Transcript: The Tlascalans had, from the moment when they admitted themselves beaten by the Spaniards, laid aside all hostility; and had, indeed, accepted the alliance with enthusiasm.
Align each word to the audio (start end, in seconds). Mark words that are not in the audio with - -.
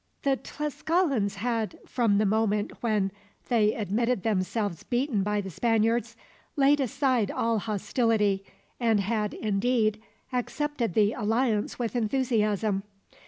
The 0.23 0.35
Tlascalans 0.37 1.35
had, 1.35 1.77
from 1.85 2.17
the 2.17 2.25
moment 2.25 2.71
when 2.81 3.11
they 3.49 3.75
admitted 3.75 4.23
themselves 4.23 4.81
beaten 4.81 5.21
by 5.21 5.41
the 5.41 5.51
Spaniards, 5.51 6.15
laid 6.55 6.79
aside 6.79 7.29
all 7.29 7.59
hostility; 7.59 8.43
and 8.79 8.99
had, 8.99 9.35
indeed, 9.35 10.01
accepted 10.33 10.95
the 10.95 11.13
alliance 11.13 11.77
with 11.77 11.95
enthusiasm. 11.95 12.81